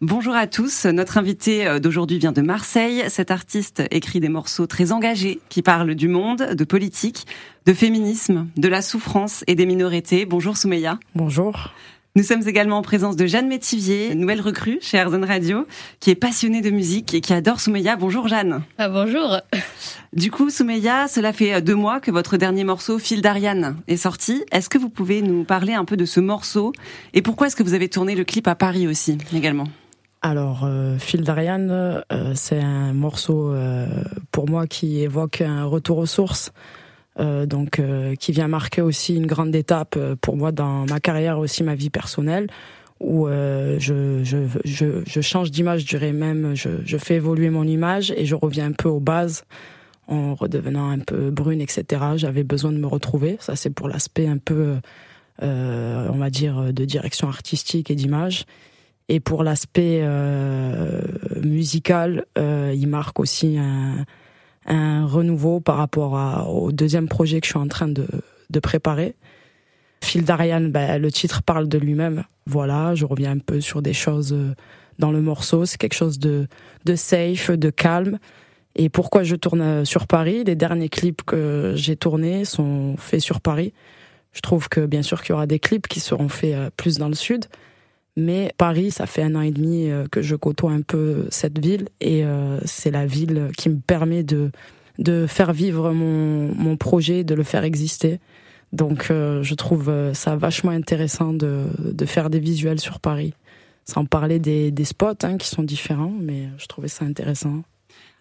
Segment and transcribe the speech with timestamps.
[0.00, 0.84] Bonjour à tous.
[0.84, 3.02] Notre invité euh, d'aujourd'hui vient de Marseille.
[3.08, 7.26] Cet artiste écrit des morceaux très engagés qui parlent du monde, de politique,
[7.66, 10.24] de féminisme, de la souffrance et des minorités.
[10.24, 11.00] Bonjour Soumeya.
[11.16, 11.72] Bonjour.
[12.14, 15.66] Nous sommes également en présence de Jeanne Métivier, nouvelle recrue chez Airzone Radio,
[15.98, 17.96] qui est passionnée de musique et qui adore Soumeya.
[17.96, 18.62] Bonjour Jeanne.
[18.78, 19.40] Ah, bonjour.
[20.14, 24.42] Du coup, Soumeya, cela fait deux mois que votre dernier morceau, Fil d'Ariane, est sorti.
[24.52, 26.72] Est-ce que vous pouvez nous parler un peu de ce morceau
[27.12, 29.68] et pourquoi est-ce que vous avez tourné le clip à Paris aussi également?
[30.20, 33.86] Alors, euh, Phil d'Ariane, euh, c'est un morceau euh,
[34.32, 36.52] pour moi qui évoque un retour aux sources,
[37.20, 37.80] euh, donc
[38.18, 41.90] qui vient marquer aussi une grande étape pour moi dans ma carrière, aussi ma vie
[41.90, 42.48] personnelle,
[43.00, 48.26] où je, je, je, je, change d'image, je même, je fais évoluer mon image et
[48.26, 49.44] je reviens un peu aux bases
[50.08, 51.84] en redevenant un peu brune, etc.
[52.16, 53.36] J'avais besoin de me retrouver.
[53.38, 54.78] Ça, c'est pour l'aspect un peu,
[55.40, 58.46] on va dire, de direction artistique et d'image.
[59.08, 61.00] Et pour l'aspect euh,
[61.42, 64.04] musical, euh, il marque aussi un,
[64.66, 68.06] un, renouveau par rapport à, au deuxième projet que je suis en train de,
[68.50, 69.14] de préparer.
[70.02, 72.24] Phil d'Ariane, ben, le titre parle de lui-même.
[72.46, 74.54] Voilà, je reviens un peu sur des choses euh,
[74.98, 75.64] dans le morceau.
[75.66, 76.46] C'est quelque chose de,
[76.84, 78.18] de safe, de calme.
[78.74, 80.44] Et pourquoi je tourne euh, sur Paris?
[80.44, 83.72] Les derniers clips que j'ai tournés sont faits sur Paris.
[84.32, 86.98] Je trouve que bien sûr qu'il y aura des clips qui seront faits euh, plus
[86.98, 87.46] dans le sud.
[88.20, 91.56] Mais Paris, ça fait un an et demi euh, que je côtoie un peu cette
[91.60, 94.50] ville et euh, c'est la ville qui me permet de,
[94.98, 98.18] de faire vivre mon, mon projet, de le faire exister.
[98.72, 103.34] Donc euh, je trouve ça vachement intéressant de, de faire des visuels sur Paris,
[103.84, 107.62] sans parler des, des spots hein, qui sont différents, mais je trouvais ça intéressant.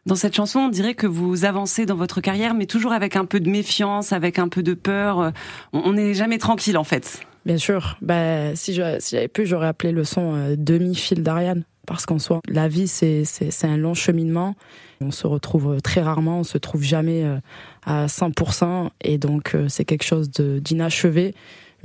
[0.05, 3.25] Dans cette chanson, on dirait que vous avancez dans votre carrière, mais toujours avec un
[3.25, 5.33] peu de méfiance, avec un peu de peur.
[5.73, 7.26] On n'est jamais tranquille en fait.
[7.47, 7.95] Bien sûr.
[8.01, 11.63] Bah, si j'avais pu, j'aurais appelé le son euh, demi-fil d'Ariane.
[11.85, 13.23] Parce qu'en soi, la vie, c'est
[13.63, 14.55] un long cheminement.
[14.99, 17.37] On se retrouve très rarement, on se trouve jamais euh,
[17.85, 18.89] à 100%.
[18.99, 21.33] Et donc, euh, c'est quelque chose d'inachevé.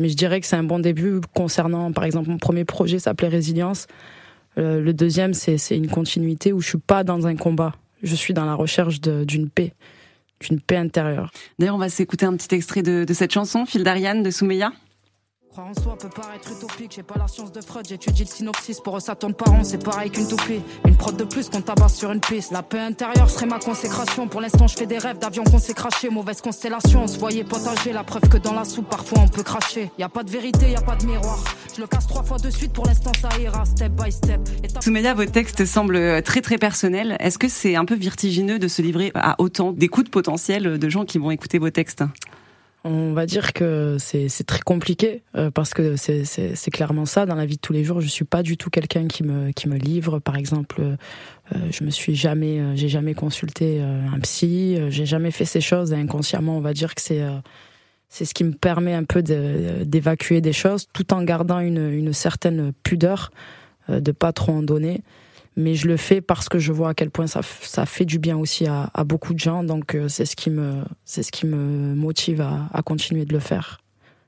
[0.01, 3.29] Mais je dirais que c'est un bon début concernant, par exemple, mon premier projet s'appelait
[3.29, 3.87] Résilience.
[4.57, 7.77] le deuxième, c'est une continuité où je suis pas dans un combat.
[8.03, 9.75] Je suis dans la recherche d'une paix,
[10.41, 11.31] d'une paix intérieure.
[11.61, 14.73] D'ailleurs, on va s'écouter un petit extrait de, de cette chanson, Fil d'Ariane de Soumeya.
[15.53, 18.81] Croire en soi peut paraître utopique, j'ai pas la science de Freud, j'étudie le synopsis,
[18.81, 20.63] pour eux ça tourne pas rond, c'est pareil qu'une toupie.
[20.87, 22.53] Une prod de plus qu'on tabasse sur une piste.
[22.53, 25.75] La paix intérieure serait ma consécration, pour l'instant je fais des rêves d'avions qu'on s'est
[25.75, 29.29] craché, mauvaise constellation, on se voyait potager, la preuve que dans la soupe parfois on
[29.29, 29.91] peut cracher.
[29.99, 31.45] Y a pas de vérité, y a pas de miroir.
[31.77, 34.41] Je le casse trois fois de suite, pour l'instant ça ira, step by step.
[34.81, 37.19] Soumeya, vos textes semblent très très personnels.
[37.21, 41.05] Est-ce que c'est un peu vertigineux de se livrer à autant d'écoutes potentielles de gens
[41.05, 42.05] qui vont écouter vos textes?
[42.85, 47.47] On va dire que c'est très compliqué euh, parce que c'est clairement ça dans la
[47.47, 48.01] vie de tous les jours.
[48.01, 50.19] Je suis pas du tout quelqu'un qui me qui me livre.
[50.19, 50.97] Par exemple, euh,
[51.71, 54.79] je me suis jamais euh, j'ai jamais consulté un psy.
[54.89, 55.93] j'ai jamais fait ces choses.
[55.93, 57.23] inconsciemment, on va dire que c'est
[58.09, 62.13] c'est ce qui me permet un peu d'évacuer des choses, tout en gardant une, une
[62.13, 63.31] certaine pudeur,
[63.89, 65.03] de pas trop en donner
[65.57, 68.19] mais je le fais parce que je vois à quel point ça, ça fait du
[68.19, 69.65] bien aussi à, à beaucoup de gens.
[69.65, 73.33] Donc euh, c'est ce qui me c'est ce qui me motive à, à, continuer de
[73.33, 73.81] le faire.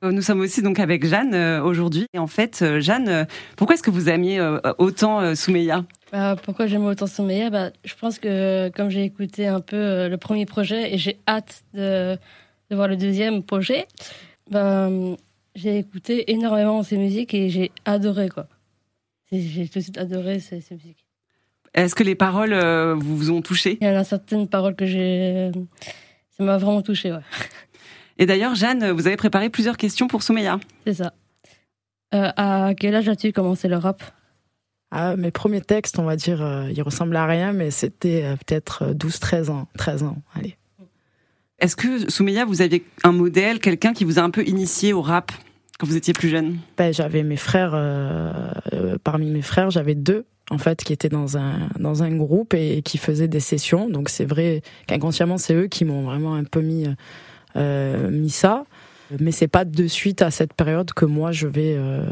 [0.02, 2.06] Euh, nous sommes aussi donc avec Jeanne euh, aujourd'hui.
[2.12, 3.26] Et en fait, Jeanne,
[3.56, 4.40] pourquoi est-ce que vous aimiez
[4.78, 5.84] autant Soumeya?
[6.12, 7.50] Bah, Pourquoi j'aime autant Soumeya?
[7.50, 11.64] Bah, Je pense que comme j'ai écouté un peu le premier projet et j'ai hâte
[11.72, 12.18] de,
[12.70, 13.86] de, voir le deuxième projet,
[14.50, 14.90] bah,
[15.54, 18.46] j'ai écouté énormément ses musiques et j'ai adoré quoi.
[19.32, 21.03] J'ai tout de suite adoré ces, ces musiques.
[21.74, 23.78] Est-ce que les paroles euh, vous ont touché?
[23.80, 25.50] Il y en a certaines paroles que j'ai.
[26.36, 27.18] Ça m'a vraiment touché, ouais.
[28.18, 30.60] Et d'ailleurs, Jeanne, vous avez préparé plusieurs questions pour Soumeya.
[30.86, 31.12] C'est ça.
[32.14, 34.04] Euh, à quel âge as-tu commencé le rap?
[34.92, 38.92] Ah, Mes premiers textes, on va dire, euh, ils ressemblaient à rien, mais c'était peut-être
[38.94, 39.66] 12-13 ans.
[39.76, 40.56] 13 ans, allez.
[41.58, 45.02] Est-ce que, Soumeya, vous aviez un modèle, quelqu'un qui vous a un peu initié au
[45.02, 45.32] rap
[45.80, 46.58] quand vous étiez plus jeune?
[46.76, 47.72] Ben, J'avais mes frères,
[49.02, 52.82] parmi mes frères, j'avais deux en fait, qui étaient dans un dans un groupe et,
[52.82, 53.88] qui faisaient des sessions.
[53.88, 56.86] Donc c'est vrai qu'inconsciemment c'est eux qui m'ont vraiment un peu mis
[57.56, 58.64] euh, mis ça.
[59.20, 62.04] Mais c'est pas de suite à cette période que moi je vais euh,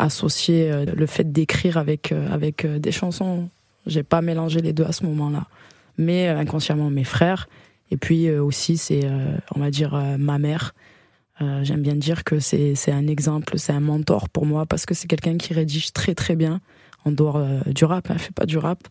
[0.00, 3.48] associer euh, le fait d'écrire avec euh, avec euh, des chansons.
[3.86, 5.46] J'ai pas mélangé les deux à ce moment-là.
[5.98, 7.48] Mais inconsciemment mes frères
[7.90, 9.02] et puis aussi c'est
[9.54, 10.74] on va dire ma mère.
[11.40, 15.08] J'aime bien dire que c'est un exemple, c'est un mentor pour moi parce que c'est
[15.08, 16.60] quelqu'un qui rédige très très bien
[17.04, 18.88] en dehors euh, du rap, elle fait pas du rap.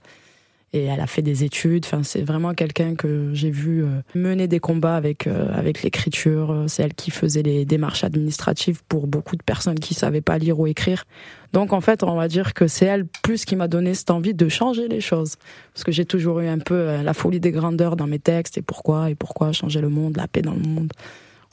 [0.71, 1.85] et elle a fait des études.
[1.85, 6.65] Enfin, c'est vraiment quelqu'un que j'ai vu euh, mener des combats avec euh, avec l'écriture.
[6.67, 10.59] C'est elle qui faisait les démarches administratives pour beaucoup de personnes qui savaient pas lire
[10.59, 11.05] ou écrire.
[11.53, 14.35] Donc en fait, on va dire que c'est elle plus qui m'a donné cette envie
[14.35, 15.37] de changer les choses,
[15.73, 18.57] parce que j'ai toujours eu un peu euh, la folie des grandeurs dans mes textes
[18.57, 20.93] et pourquoi et pourquoi changer le monde, la paix dans le monde.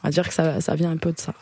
[0.02, 1.34] On va dire que ça, ça vient un peu de ça.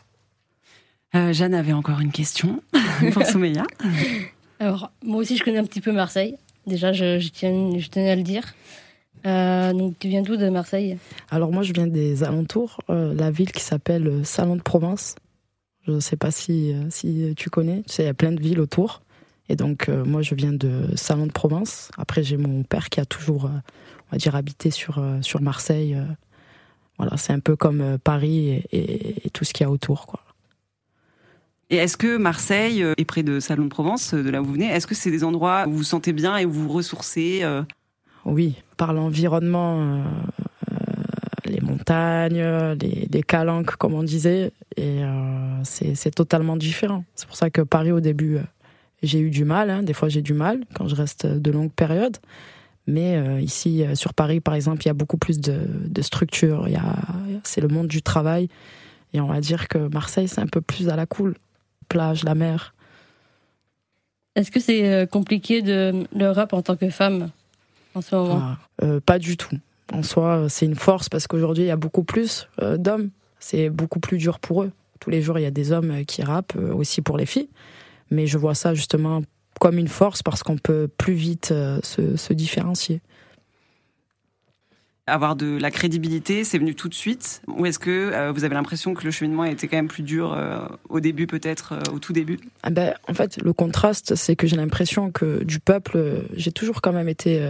[1.33, 2.61] Jeanne avait encore une question
[3.13, 3.65] pour Soumeya.
[4.65, 6.39] Alors, moi aussi, je connais un petit peu Marseille.
[6.67, 8.55] Déjà, je, tiens, tenais à le dire.
[9.27, 10.97] Euh, donc, tu viens d'où de Marseille?
[11.31, 15.17] Alors, moi, je viens des alentours, euh, la ville qui s'appelle euh, Salon de Provence.
[15.87, 17.83] Je ne sais pas si, si tu connais.
[17.83, 19.03] Tu sais, il y a plein de villes autour.
[19.51, 21.91] Et donc, moi, je viens de Salon de Provence.
[21.99, 24.99] Après, j'ai mon père qui a toujours, on va dire, habité sur,
[25.43, 25.95] Marseille.
[26.97, 30.07] Voilà, c'est un peu comme Paris et, tout ce qu'il y a autour.
[31.71, 34.45] Et est-ce que Marseille est euh, près de Salon de Provence, euh, de là où
[34.45, 36.65] vous venez Est-ce que c'est des endroits où vous vous sentez bien et où vous
[36.65, 37.63] vous ressourcez euh?
[38.25, 40.03] Oui, par l'environnement,
[41.45, 42.43] les montagnes,
[42.81, 45.03] les, calanques, comme on disait, et
[45.63, 47.05] c'est totalement différent.
[47.15, 48.39] C'est pour ça que Paris, au début,
[49.03, 49.69] j'ai eu du mal.
[49.69, 49.83] Hein.
[49.83, 52.17] Des fois, j'ai du mal quand je reste de longues périodes.
[52.87, 56.67] Mais ici, sur Paris, par exemple, il y a beaucoup plus de, de structures.
[57.43, 58.49] C'est le monde du travail.
[59.13, 61.35] Et on va dire que Marseille, c'est un peu plus à la cool
[61.95, 62.75] plage, la mer.
[64.35, 67.31] Est-ce que c'est euh, compliqué de le rap en tant que femme
[67.95, 68.41] en ce moment?
[68.43, 69.57] Ah, euh, Pas du tout.
[69.93, 73.11] En soi, c'est une force parce qu'aujourd'hui, il y a beaucoup plus euh, d'hommes.
[73.39, 74.73] C'est beaucoup plus dur pour eux.
[74.99, 77.51] Tous les jours, il y a des hommes qui rappent, aussi pour les filles.
[78.11, 79.23] Mais je vois ça justement
[79.61, 83.03] comme une force parce qu'on peut plus vite se différencier
[85.07, 87.43] avoir de la crédibilité, c'est venu tout de suite?
[87.47, 90.33] Ou est-ce que euh, vous avez l'impression que le cheminement était quand même plus dur
[90.33, 90.59] euh,
[90.89, 92.39] au début, peut-être, euh, au tout début?
[92.63, 96.81] Ah ben, En fait, le contraste, c'est que j'ai l'impression que du peuple, j'ai toujours
[96.81, 97.49] quand même été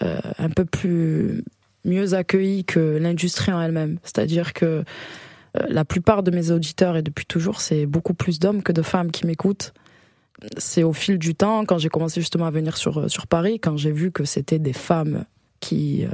[0.00, 1.44] un peu plus
[1.84, 3.98] mieux accueilli que l'industrie en elle-même.
[4.02, 4.84] C'est-à-dire que
[5.68, 9.10] la plupart de mes auditeurs, et depuis toujours, c'est beaucoup plus d'hommes que de femmes
[9.10, 9.72] qui m'écoutent.
[10.58, 13.76] C'est au fil du temps, quand j'ai commencé justement à venir sur, sur Paris, quand
[13.76, 15.24] j'ai vu que c'était des femmes
[15.60, 16.04] qui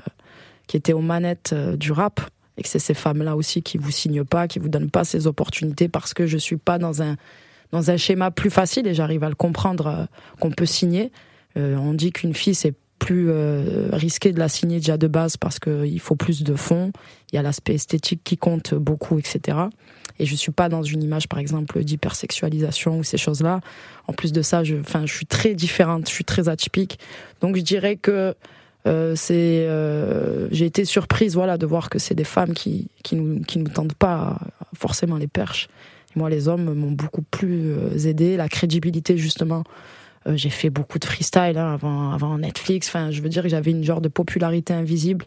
[0.72, 2.22] qui étaient aux manettes euh, du rap
[2.56, 5.26] et que c'est ces femmes-là aussi qui vous signent pas, qui vous donnent pas ces
[5.26, 7.16] opportunités parce que je suis pas dans un
[7.72, 10.04] dans un schéma plus facile et j'arrive à le comprendre euh,
[10.40, 11.12] qu'on peut signer.
[11.58, 13.32] Euh, on dit qu'une fille c'est plus
[13.92, 16.92] risqué de la signer déjà de base parce qu'il faut plus de fonds,
[17.32, 19.58] il y a l'aspect esthétique qui compte beaucoup, etc.
[20.20, 23.60] Et je suis pas dans une image, par exemple, d'hypersexualisation ou ces choses-là.
[24.06, 24.76] En plus de ça, je,
[25.06, 27.00] suis très différente, je suis très atypique.
[27.40, 28.36] Donc je dirais que
[28.86, 33.16] euh, c'est, euh, j'ai été surprise, voilà, de voir que c'est des femmes qui qui
[33.16, 34.38] nous qui nous tendent pas
[34.74, 35.68] forcément les perches.
[36.16, 38.36] Moi, les hommes m'ont beaucoup plus euh, aidé.
[38.36, 39.64] La crédibilité, justement.
[40.26, 42.88] j'ai fait beaucoup de freestyle hein, avant avant Netflix.
[42.88, 45.24] Enfin, je veux dire j'avais une genre de popularité invisible.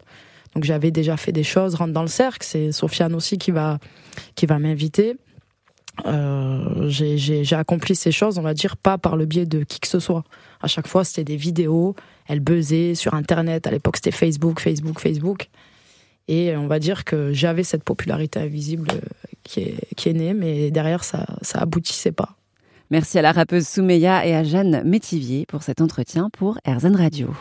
[0.54, 1.74] Donc j'avais déjà fait des choses.
[1.74, 2.46] Rentre dans le cercle.
[2.46, 3.78] C'est Sofiane aussi qui va
[4.34, 5.16] qui va m'inviter.
[6.04, 9.88] Euh, j'ai accompli ces choses, on va dire, pas par le biais de qui que
[9.88, 10.24] ce soit.
[10.60, 11.94] À chaque fois, c'était des vidéos,
[12.28, 13.66] elles buzzaient sur Internet.
[13.66, 15.48] À l'époque, c'était Facebook, Facebook, Facebook.
[16.28, 18.88] Et on va dire que j'avais cette popularité invisible
[19.44, 22.36] qui est, qui est née, mais derrière, ça, ça aboutissait pas.
[22.90, 27.34] Merci à la rappeuse Soumeya et à Jeanne Métivier pour cet entretien pour RZN Radio.